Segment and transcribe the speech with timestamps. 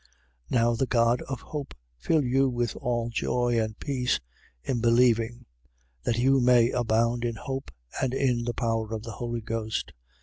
[0.01, 0.07] 15:13.
[0.59, 4.19] Now the God of hope fill you with all joy and peace
[4.63, 5.45] in believing:
[6.05, 7.69] that you may abound in hope
[8.01, 9.93] and in the power of the Holy Ghost.